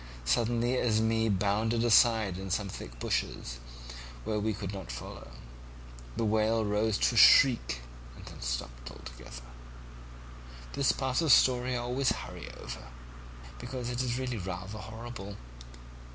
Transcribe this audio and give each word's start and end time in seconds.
Suddenly 0.25 0.77
Esmé 0.77 1.29
bounded 1.37 1.83
aside 1.83 2.39
into 2.39 2.49
some 2.49 2.69
thick 2.69 2.97
bushes, 2.99 3.59
where 4.23 4.39
we 4.39 4.51
could 4.51 4.73
not 4.73 4.91
follow; 4.91 5.27
the 6.17 6.25
wail 6.25 6.65
rose 6.65 6.97
to 6.97 7.13
a 7.13 7.17
shriek 7.19 7.81
and 8.15 8.25
then 8.25 8.41
stopped 8.41 8.89
altogether. 8.89 9.45
This 10.73 10.91
part 10.91 11.17
of 11.21 11.25
the 11.25 11.29
story 11.29 11.75
I 11.75 11.81
always 11.81 12.09
hurry 12.13 12.49
over, 12.51 12.87
because 13.59 13.91
it 13.91 14.01
is 14.01 14.17
really 14.17 14.37
rather 14.37 14.79
horrible. 14.79 15.37